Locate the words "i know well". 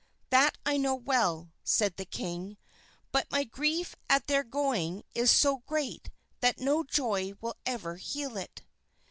0.65-1.51